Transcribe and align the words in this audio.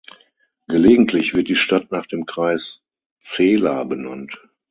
Gelegentlich 0.67 1.35
wird 1.35 1.47
die 1.47 1.55
Stadt 1.55 1.91
nach 1.91 2.07
dem 2.07 2.25
Kreis 2.25 2.81
Cela 3.23 3.83
benannt. 3.83 4.41